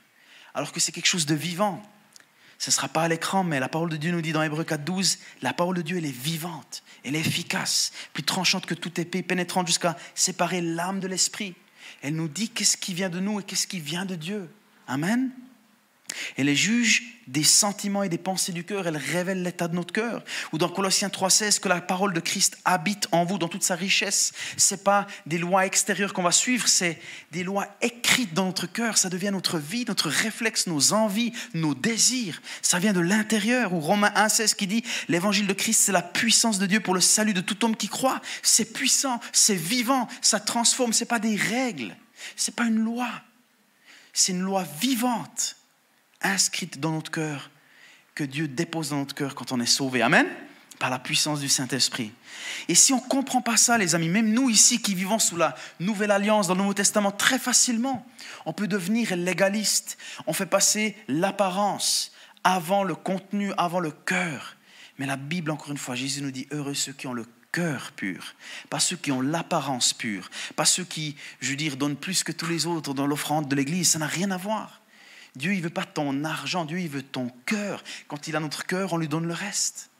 [0.57, 1.83] alors que c'est quelque chose de vivant.
[2.59, 4.64] Ce ne sera pas à l'écran, mais la parole de Dieu nous dit dans Hébreu
[4.64, 8.75] 4, 12, la parole de Dieu, elle est vivante, elle est efficace, plus tranchante que
[8.75, 11.55] toute épée, pénétrante jusqu'à séparer l'âme de l'esprit.
[12.01, 14.49] Elle nous dit qu'est-ce qui vient de nous et qu'est-ce qui vient de Dieu.
[14.88, 15.31] Amen.
[16.37, 18.87] Elle est juge des sentiments et des pensées du cœur.
[18.87, 20.22] Elle révèle l'état de notre cœur.
[20.52, 23.74] Ou dans Colossiens 3,16, que la parole de Christ habite en vous dans toute sa
[23.74, 24.33] richesse.
[24.57, 27.00] Ce n'est pas des lois extérieures qu'on va suivre, c'est
[27.33, 28.96] des lois écrites dans notre cœur.
[28.98, 32.40] Ça devient notre vie, notre réflexe, nos envies, nos désirs.
[32.62, 33.72] Ça vient de l'intérieur.
[33.72, 37.00] Ou Romains 1,16 qui dit l'évangile de Christ, c'est la puissance de Dieu pour le
[37.00, 38.20] salut de tout homme qui croit.
[38.42, 40.92] C'est puissant, c'est vivant, ça transforme.
[40.92, 41.96] Ce n'est pas des règles,
[42.37, 43.09] ce n'est pas une loi.
[44.12, 45.57] C'est une loi vivante
[46.22, 47.50] inscrite dans notre cœur,
[48.14, 50.02] que Dieu dépose dans notre cœur quand on est sauvé.
[50.02, 50.26] Amen
[50.79, 52.12] par la puissance du Saint-Esprit.
[52.68, 55.37] Et si on ne comprend pas ça, les amis, même nous ici qui vivons sous
[55.37, 58.07] la Nouvelle Alliance, dans le Nouveau Testament, très facilement,
[58.44, 59.96] on peut devenir légaliste.
[60.26, 62.12] On fait passer l'apparence
[62.44, 64.57] avant le contenu, avant le cœur.
[64.98, 67.92] Mais la Bible, encore une fois, Jésus nous dit, heureux ceux qui ont le cœur
[67.92, 68.35] pur,
[68.68, 72.33] pas ceux qui ont l'apparence pure, pas ceux qui, je veux dire, donnent plus que
[72.33, 73.90] tous les autres dans l'offrande de l'Église.
[73.90, 74.83] Ça n'a rien à voir.
[75.37, 77.85] Dieu, il veut pas ton argent, Dieu, il veut ton cœur.
[78.09, 79.90] Quand il a notre cœur, on lui donne le reste.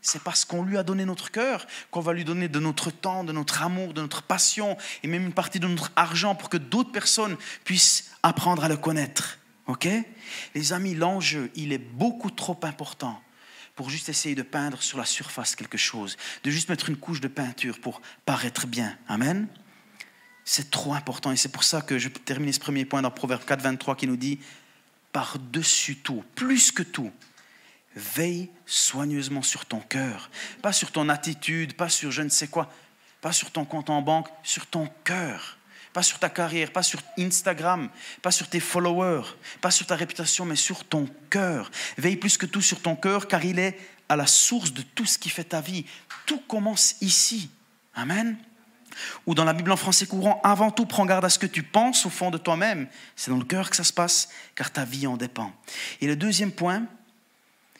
[0.00, 3.24] C'est parce qu'on lui a donné notre cœur qu'on va lui donner de notre temps,
[3.24, 6.58] de notre amour, de notre passion et même une partie de notre argent pour que
[6.58, 9.38] d'autres personnes puissent apprendre à le connaître.
[9.66, 9.88] OK?
[10.54, 13.22] Les amis, l'enjeu, il est beaucoup trop important
[13.76, 17.20] pour juste essayer de peindre sur la surface quelque chose, de juste mettre une couche
[17.20, 18.96] de peinture pour paraître bien.
[19.08, 19.48] Amen?
[20.44, 23.10] C'est trop important et c'est pour ça que je peux terminer ce premier point dans
[23.10, 24.38] Proverbe 4, 23 qui nous dit
[25.12, 27.12] par-dessus tout, plus que tout,
[27.94, 30.30] veille soigneusement sur ton cœur,
[30.60, 32.70] pas sur ton attitude, pas sur je ne sais quoi,
[33.20, 35.56] pas sur ton compte en banque, sur ton cœur,
[35.92, 37.88] pas sur ta carrière, pas sur Instagram,
[38.20, 39.22] pas sur tes followers,
[39.60, 41.70] pas sur ta réputation, mais sur ton cœur.
[41.96, 43.78] Veille plus que tout sur ton cœur car il est
[44.08, 45.86] à la source de tout ce qui fait ta vie.
[46.26, 47.48] Tout commence ici.
[47.94, 48.36] Amen.
[49.26, 51.62] Ou dans la Bible en français courant, avant tout, prends garde à ce que tu
[51.62, 52.88] penses au fond de toi-même.
[53.16, 55.52] C'est dans le cœur que ça se passe, car ta vie en dépend.
[56.00, 56.84] Et le deuxième point,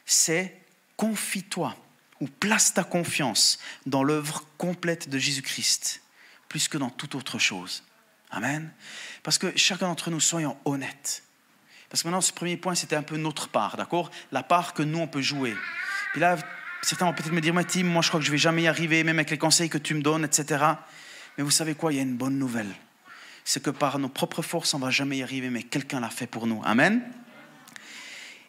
[0.07, 0.61] c'est
[0.97, 1.77] confie-toi
[2.21, 6.03] ou place ta confiance dans l'œuvre complète de Jésus-Christ,
[6.49, 7.83] plus que dans toute autre chose.
[8.31, 8.73] Amen.
[9.23, 11.23] Parce que chacun d'entre nous, soyons honnêtes.
[11.89, 14.11] Parce que maintenant, ce premier point, c'était un peu notre part, d'accord?
[14.33, 15.55] La part que nous, on peut jouer.
[16.13, 16.37] Puis là,
[16.83, 19.05] certains vont peut-être me dire, Tim, moi, je crois que je vais jamais y arriver,
[19.05, 20.65] même avec les conseils que tu me donnes, etc.
[21.37, 21.93] Mais vous savez quoi?
[21.93, 22.73] Il y a une bonne nouvelle.
[23.45, 26.11] C'est que par nos propres forces, on ne va jamais y arriver, mais quelqu'un l'a
[26.11, 26.63] fait pour nous.
[26.65, 27.03] Amen?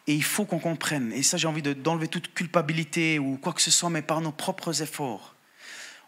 [0.07, 3.61] Et il faut qu'on comprenne, et ça j'ai envie d'enlever toute culpabilité ou quoi que
[3.61, 5.35] ce soit, mais par nos propres efforts.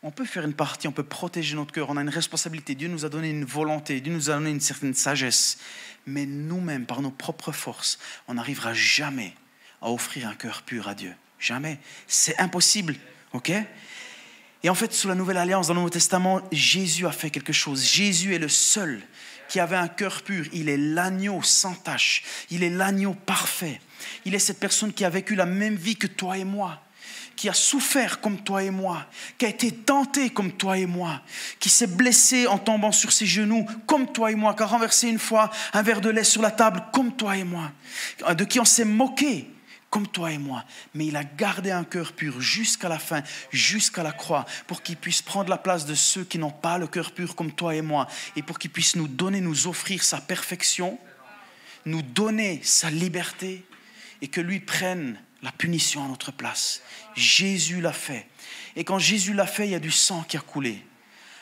[0.03, 2.75] On peut faire une partie, on peut protéger notre cœur, on a une responsabilité.
[2.75, 5.57] Dieu nous a donné une volonté, Dieu nous a donné une certaine sagesse.
[6.05, 9.33] Mais nous-mêmes, par nos propres forces, on n'arrivera jamais
[9.81, 11.13] à offrir un cœur pur à Dieu.
[11.39, 11.79] Jamais.
[12.05, 12.95] C'est impossible.
[13.33, 13.51] OK?
[14.63, 17.53] Et en fait, sous la Nouvelle Alliance, dans le Nouveau Testament, Jésus a fait quelque
[17.53, 17.83] chose.
[17.83, 19.01] Jésus est le seul
[19.49, 20.45] qui avait un cœur pur.
[20.51, 22.23] Il est l'agneau sans tache.
[22.49, 23.79] Il est l'agneau parfait.
[24.25, 26.81] Il est cette personne qui a vécu la même vie que toi et moi
[27.35, 29.05] qui a souffert comme toi et moi,
[29.37, 31.21] qui a été tenté comme toi et moi,
[31.59, 35.07] qui s'est blessé en tombant sur ses genoux comme toi et moi, qui a renversé
[35.07, 37.71] une fois un verre de lait sur la table comme toi et moi,
[38.35, 39.47] de qui on s'est moqué
[39.89, 44.03] comme toi et moi, mais il a gardé un cœur pur jusqu'à la fin, jusqu'à
[44.03, 47.11] la croix, pour qu'il puisse prendre la place de ceux qui n'ont pas le cœur
[47.11, 50.99] pur comme toi et moi, et pour qu'il puisse nous donner, nous offrir sa perfection,
[51.85, 53.65] nous donner sa liberté,
[54.21, 56.81] et que lui prenne la punition à notre place.
[57.15, 58.27] Jésus l'a fait.
[58.75, 60.83] Et quand Jésus l'a fait, il y a du sang qui a coulé,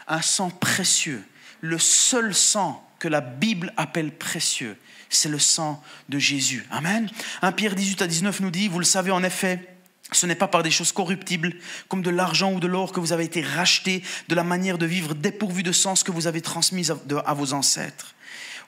[0.08, 1.24] un sang précieux,
[1.62, 4.78] le seul sang que la Bible appelle précieux
[5.16, 6.66] c'est le sang de Jésus.
[6.72, 7.10] Amen.
[7.42, 9.76] 1 Pierre 18 à 19 nous dit, vous le savez en effet,
[10.12, 11.56] ce n'est pas par des choses corruptibles,
[11.88, 14.86] comme de l'argent ou de l'or, que vous avez été rachetés de la manière de
[14.86, 16.94] vivre dépourvue de sens que vous avez transmise
[17.26, 18.16] à, vos ancêtres,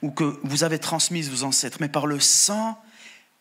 [0.01, 2.81] ou que vous avez transmise vos ancêtres, mais par le sang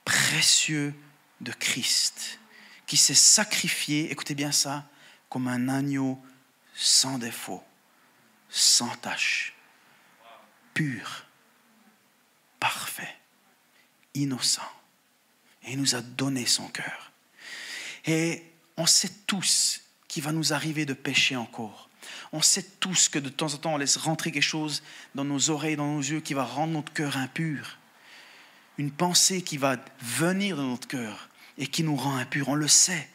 [0.05, 0.95] précieux
[1.40, 2.38] de Christ,
[2.87, 4.85] qui s'est sacrifié, écoutez bien ça,
[5.29, 6.23] comme un agneau
[6.75, 7.62] sans défaut,
[8.51, 9.55] sans tache,
[10.75, 11.26] pur
[14.17, 14.63] innocent.
[15.65, 17.13] Et il nous a donné son cœur.
[18.05, 18.43] Et
[18.77, 21.89] on sait tous qu'il va nous arriver de pécher encore.
[22.33, 24.83] On sait tous que de temps en temps, on laisse rentrer quelque chose
[25.15, 27.79] dans nos oreilles, dans nos yeux, qui va rendre notre cœur impur.
[28.79, 32.49] Une pensée qui va venir dans notre cœur et qui nous rend impur.
[32.49, 33.09] On le sait.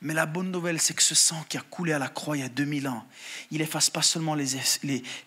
[0.00, 2.40] Mais la bonne nouvelle, c'est que ce sang qui a coulé à la croix il
[2.40, 3.04] y a 2000 ans,
[3.50, 4.46] il efface pas seulement les,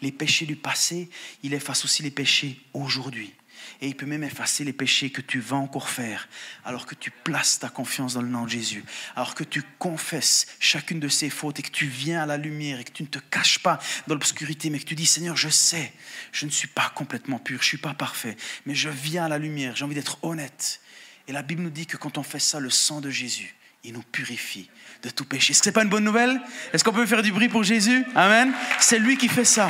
[0.01, 1.09] les péchés du passé,
[1.43, 3.33] il efface aussi les péchés aujourd'hui.
[3.81, 6.27] Et il peut même effacer les péchés que tu vas encore faire,
[6.65, 8.83] alors que tu places ta confiance dans le nom de Jésus,
[9.15, 12.79] alors que tu confesses chacune de ces fautes et que tu viens à la lumière
[12.79, 15.49] et que tu ne te caches pas dans l'obscurité, mais que tu dis, Seigneur, je
[15.49, 15.93] sais,
[16.31, 19.29] je ne suis pas complètement pur, je ne suis pas parfait, mais je viens à
[19.29, 20.81] la lumière, j'ai envie d'être honnête.
[21.27, 23.93] Et la Bible nous dit que quand on fait ça, le sang de Jésus, il
[23.93, 24.69] nous purifie
[25.03, 25.51] de tout péché.
[25.51, 26.39] Est-ce que ce n'est pas une bonne nouvelle?
[26.73, 28.05] Est-ce qu'on peut faire du bruit pour Jésus?
[28.15, 28.53] Amen.
[28.79, 29.69] C'est lui qui fait ça.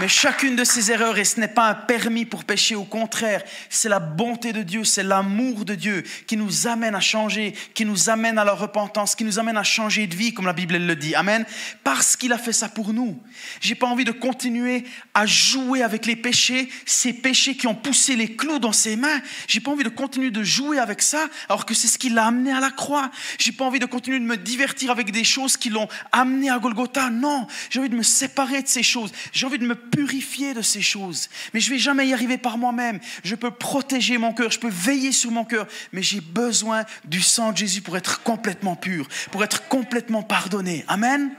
[0.00, 3.44] Mais chacune de ces erreurs, et ce n'est pas un permis pour pécher, au contraire,
[3.70, 7.84] c'est la bonté de Dieu, c'est l'amour de Dieu qui nous amène à changer, qui
[7.84, 10.76] nous amène à la repentance, qui nous amène à changer de vie, comme la Bible
[10.76, 11.14] le dit.
[11.14, 11.46] Amen.
[11.84, 13.22] Parce qu'il a fait ça pour nous.
[13.60, 18.16] J'ai pas envie de continuer à jouer avec les péchés, ces péchés qui ont poussé
[18.16, 19.20] les clous dans ses mains.
[19.46, 22.26] J'ai pas envie de continuer de jouer avec ça, alors que c'est ce qui l'a
[22.26, 23.12] amené à la croix.
[23.38, 26.58] J'ai pas envie de continuer de me divertir avec des choses qui l'ont amené à
[26.58, 27.10] Golgotha.
[27.10, 29.12] Non, j'ai envie de me séparer de ces choses.
[29.32, 31.28] J'ai envie de me purifier de ces choses.
[31.52, 33.00] Mais je vais jamais y arriver par moi-même.
[33.22, 37.20] Je peux protéger mon cœur, je peux veiller sur mon cœur, mais j'ai besoin du
[37.22, 40.84] sang de Jésus pour être complètement pur, pour être complètement pardonné.
[40.88, 41.30] Amen.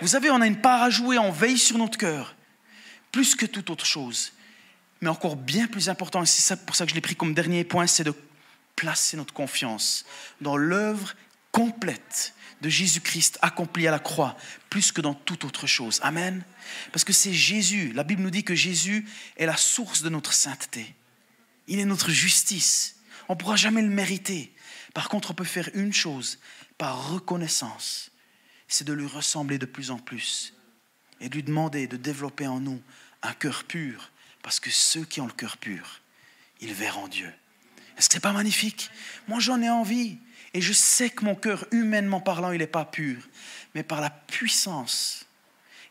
[0.00, 2.36] Vous savez, on a une part à jouer, on veille sur notre cœur,
[3.12, 4.32] plus que toute autre chose.
[5.00, 7.64] Mais encore bien plus important, et c'est pour ça que je l'ai pris comme dernier
[7.64, 8.14] point, c'est de
[8.76, 10.04] placer notre confiance
[10.40, 11.14] dans l'œuvre
[11.52, 14.36] complète de Jésus-Christ accompli à la croix,
[14.70, 16.00] plus que dans toute autre chose.
[16.02, 16.42] Amen.
[16.92, 17.92] Parce que c'est Jésus.
[17.92, 20.94] La Bible nous dit que Jésus est la source de notre sainteté.
[21.66, 22.96] Il est notre justice.
[23.28, 24.54] On ne pourra jamais le mériter.
[24.94, 26.38] Par contre, on peut faire une chose
[26.78, 28.10] par reconnaissance,
[28.68, 30.54] c'est de lui ressembler de plus en plus
[31.20, 32.82] et de lui demander de développer en nous
[33.22, 34.10] un cœur pur,
[34.42, 36.00] parce que ceux qui ont le cœur pur,
[36.60, 37.32] ils verront Dieu.
[37.96, 38.90] Est-ce que ce n'est pas magnifique?
[39.28, 40.18] Moi, j'en ai envie.
[40.54, 43.28] Et je sais que mon cœur, humainement parlant, il n'est pas pur.
[43.74, 45.26] Mais par la puissance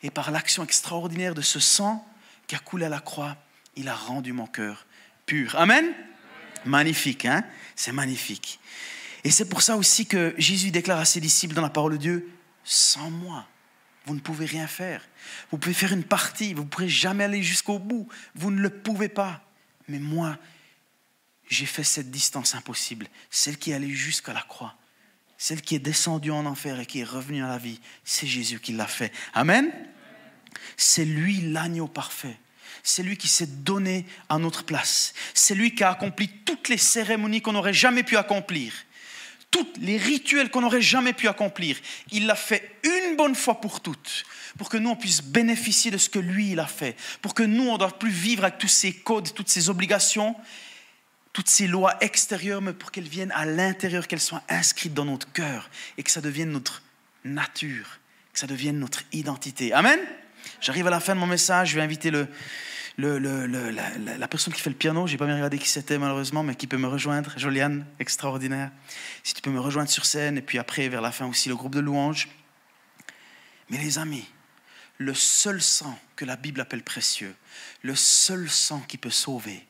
[0.01, 2.07] et par l'action extraordinaire de ce sang
[2.47, 3.37] qui a coulé à la croix,
[3.75, 4.85] il a rendu mon cœur
[5.25, 5.55] pur.
[5.57, 5.93] Amen?
[6.65, 7.43] Magnifique, hein?
[7.75, 8.59] C'est magnifique.
[9.25, 11.97] Et c'est pour ça aussi que Jésus déclare à ses disciples dans la parole de
[11.97, 12.29] Dieu,
[12.63, 13.45] sans moi,
[14.05, 15.01] vous ne pouvez rien faire.
[15.51, 18.07] Vous pouvez faire une partie, vous ne pourrez jamais aller jusqu'au bout.
[18.35, 19.41] Vous ne le pouvez pas.
[19.87, 20.37] Mais moi,
[21.49, 24.75] j'ai fait cette distance impossible, celle qui est allée jusqu'à la croix,
[25.37, 28.59] celle qui est descendue en enfer et qui est revenue à la vie, c'est Jésus
[28.59, 29.11] qui l'a fait.
[29.33, 29.71] Amen.
[30.77, 32.37] C'est lui l'agneau parfait.
[32.81, 35.13] C'est lui qui s'est donné à notre place.
[35.33, 38.73] C'est lui qui a accompli toutes les cérémonies qu'on n'aurait jamais pu accomplir.
[39.51, 41.77] Tous les rituels qu'on n'aurait jamais pu accomplir.
[42.11, 44.25] Il l'a fait une bonne fois pour toutes,
[44.57, 46.97] pour que nous, on puisse bénéficier de ce que lui, il a fait.
[47.21, 50.35] Pour que nous, on ne doive plus vivre avec tous ces codes, toutes ces obligations,
[51.33, 55.31] toutes ces lois extérieures, mais pour qu'elles viennent à l'intérieur, qu'elles soient inscrites dans notre
[55.31, 56.83] cœur et que ça devienne notre
[57.25, 57.99] nature,
[58.31, 59.73] que ça devienne notre identité.
[59.73, 59.99] Amen?
[60.61, 62.27] J'arrive à la fin de mon message, je vais inviter le,
[62.97, 66.67] la, personne qui fait le piano, j'ai pas bien regardé qui c'était malheureusement, mais qui
[66.67, 68.71] peut me rejoindre, Joliane, extraordinaire.
[69.23, 71.55] Si tu peux me rejoindre sur scène, et puis après, vers la fin aussi, le
[71.55, 72.29] groupe de louanges.
[73.69, 74.27] Mais les amis,
[74.99, 77.35] le seul sang que la Bible appelle précieux,
[77.81, 79.65] le seul sang qui peut sauver,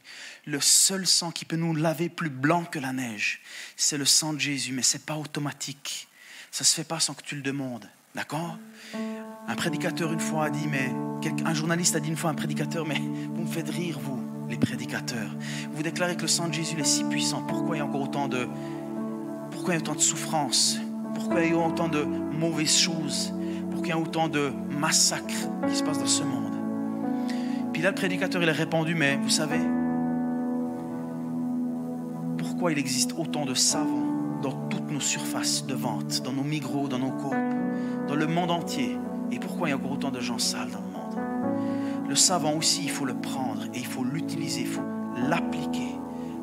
[0.46, 3.42] le seul sang qui peut nous laver plus blanc que la neige,
[3.78, 6.08] c'est le sang de Jésus, mais ce n'est pas automatique.
[6.52, 7.90] Ça ne se fait pas sans que tu le demandes.
[8.14, 8.58] D'accord?
[9.48, 10.92] Un prédicateur une fois a dit, mais
[11.46, 14.58] un journaliste a dit une fois un prédicateur, mais vous me faites rire, vous, les
[14.58, 15.32] prédicateurs.
[15.72, 17.42] Vous déclarez que le sang de Jésus est si puissant.
[17.44, 18.48] Pourquoi il y a encore autant de,
[19.52, 20.78] pourquoi il y a autant de souffrances?
[21.16, 23.34] Pourquoi il y a autant de mauvaises choses?
[23.72, 26.54] Pourquoi il y a autant de massacres qui se passent dans ce monde?
[27.72, 29.60] Puis là, le prédicateur, il a répondu, mais vous savez,
[32.72, 37.00] il existe autant de savants dans toutes nos surfaces de vente, dans nos migros, dans
[37.00, 37.36] nos coupes,
[38.08, 38.98] dans le monde entier,
[39.32, 42.10] et pourquoi il y a encore autant de gens sales dans le monde.
[42.10, 44.84] Le savant aussi, il faut le prendre et il faut l'utiliser, il faut
[45.30, 45.96] l'appliquer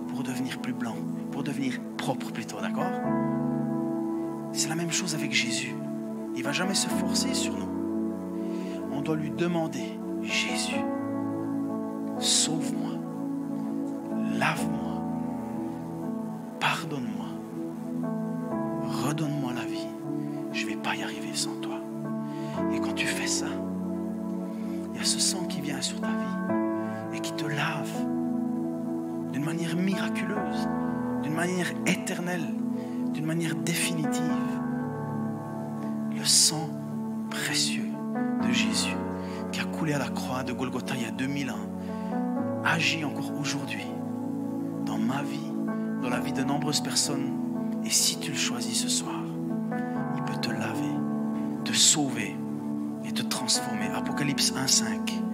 [0.09, 0.96] pour devenir plus blanc,
[1.30, 2.90] pour devenir propre plutôt, d'accord?
[4.52, 5.74] C'est la même chose avec Jésus.
[6.35, 7.68] Il va jamais se forcer sur nous.
[8.92, 10.80] On doit lui demander, Jésus,
[12.18, 12.92] sauve-moi,
[14.38, 14.79] lave-moi
[25.60, 27.90] vient sur ta vie et qui te lave
[29.32, 30.68] d'une manière miraculeuse,
[31.22, 32.46] d'une manière éternelle,
[33.12, 34.22] d'une manière définitive.
[36.16, 36.68] Le sang
[37.30, 37.88] précieux
[38.46, 38.96] de Jésus
[39.52, 41.68] qui a coulé à la croix de Golgotha il y a 2000 ans
[42.64, 43.86] agit encore aujourd'hui
[44.84, 45.50] dans ma vie
[46.02, 47.32] dans la vie de nombreuses personnes.
[47.84, 49.20] Et si tu le choisis ce soir,
[50.16, 50.94] il peut te laver,
[51.64, 52.36] te sauver
[53.04, 53.88] et te transformer.
[53.94, 55.29] Apocalypse 1.5.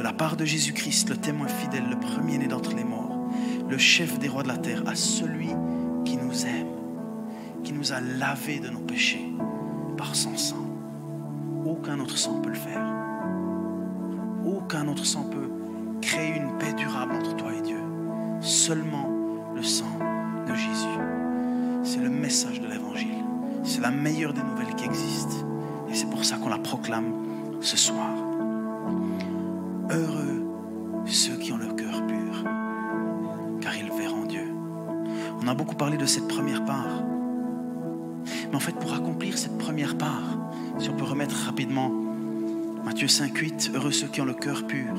[0.00, 3.18] de la part de Jésus-Christ, le témoin fidèle, le premier-né d'entre les morts,
[3.68, 5.50] le chef des rois de la terre, à celui
[6.06, 6.68] qui nous aime,
[7.62, 9.30] qui nous a lavés de nos péchés
[9.98, 10.64] par son sang.
[11.66, 12.82] Aucun autre sang peut le faire.
[14.46, 15.50] Aucun autre sang peut
[16.00, 17.80] créer une paix durable entre toi et Dieu.
[18.40, 19.06] Seulement
[19.54, 19.98] le sang
[20.48, 20.98] de Jésus.
[21.82, 23.22] C'est le message de l'Évangile.
[23.64, 25.46] C'est la meilleure des nouvelles qui existent.
[25.90, 27.12] Et c'est pour ça qu'on la proclame
[27.60, 28.29] ce soir.
[31.12, 32.44] Ceux qui ont le cœur pur,
[33.60, 34.46] car ils verront Dieu.
[35.42, 37.02] On a beaucoup parlé de cette première part.
[38.48, 40.38] Mais en fait, pour accomplir cette première part,
[40.78, 41.90] si on peut remettre rapidement
[42.84, 44.94] Matthieu 5, 8, heureux ceux qui ont le cœur pur.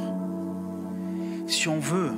[1.48, 2.12] Si on veut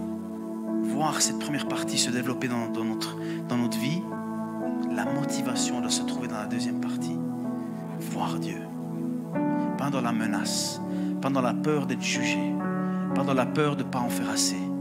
[0.81, 3.15] voir cette première partie se développer dans, dans notre,
[3.47, 4.01] dans notre vie,
[4.91, 7.17] la motivation doit se trouver dans la deuxième partie.
[7.99, 8.57] Voir Dieu.
[9.77, 10.81] Pas dans la menace,
[11.21, 12.53] pas dans la peur d'être jugé,
[13.13, 14.72] pas dans la peur de ne pas en faire assez.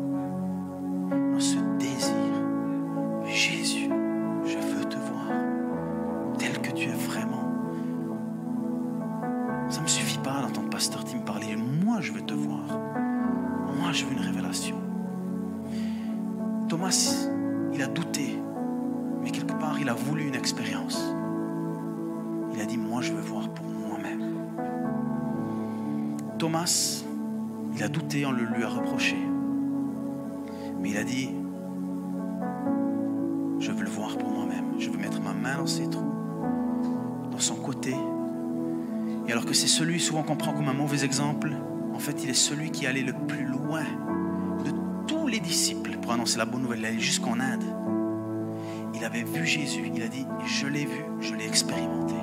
[30.83, 31.31] Mais il a dit,
[33.61, 34.75] je veux le voir pour moi-même.
[34.79, 36.13] Je veux mettre ma main dans ses trous,
[37.31, 37.95] dans son côté.
[39.29, 41.53] Et alors que c'est celui souvent qu'on prend comme un mauvais exemple,
[41.95, 43.85] en fait, il est celui qui est allé le plus loin
[44.65, 44.73] de
[45.07, 46.81] tous les disciples pour annoncer la bonne nouvelle.
[46.81, 47.65] Il est jusqu'en Inde.
[48.95, 49.91] Il avait vu Jésus.
[49.95, 52.15] Il a dit, je l'ai vu, je l'ai expérimenté.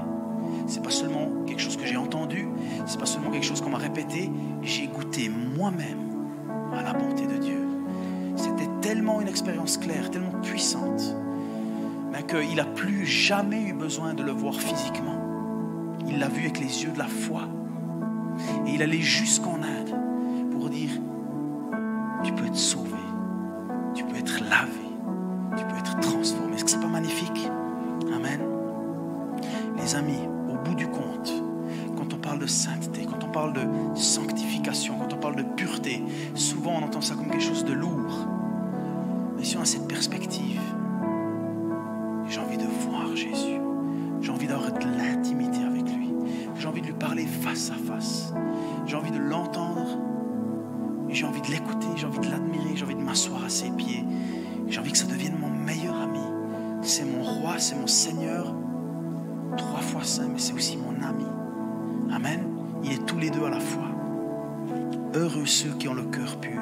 [0.67, 2.47] C'est pas seulement quelque chose que j'ai entendu,
[2.85, 4.29] c'est pas seulement quelque chose qu'on m'a répété,
[4.61, 5.97] j'ai goûté moi-même
[6.73, 7.68] à la bonté de Dieu.
[8.39, 11.13] C'était tellement une expérience claire, tellement puissante,
[12.09, 15.19] mais qu'il n'a plus jamais eu besoin de le voir physiquement.
[16.07, 17.49] Il l'a vu avec les yeux de la foi.
[18.65, 19.98] Et il allait jusqu'en Inde
[42.29, 43.59] j'ai envie de voir Jésus,
[44.21, 46.13] j'ai envie d'avoir de l'intimité avec lui,
[46.57, 48.33] j'ai envie de lui parler face à face,
[48.85, 49.97] j'ai envie de l'entendre,
[51.09, 54.05] j'ai envie de l'écouter, j'ai envie de l'admirer, j'ai envie de m'asseoir à ses pieds,
[54.69, 56.19] j'ai envie que ça devienne mon meilleur ami.
[56.81, 58.55] C'est mon roi, c'est mon Seigneur,
[59.57, 61.25] trois fois saint, mais c'est aussi mon ami.
[62.13, 62.45] Amen.
[62.83, 63.89] Il est tous les deux à la fois.
[65.13, 66.61] Heureux ceux qui ont le cœur pur,